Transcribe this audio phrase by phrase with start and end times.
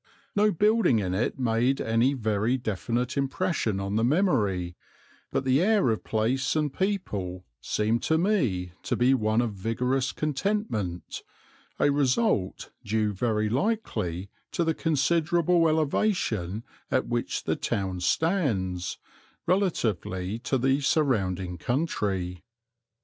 [0.35, 4.75] No building in it made any very definite impression on the memory,
[5.31, 10.11] but the air of place and people seemed to me to be one of vigorous
[10.11, 11.21] contentment,
[11.79, 18.97] a result due very likely to the considerable elevation at which the town stands,
[19.45, 22.43] relatively to the surrounding country.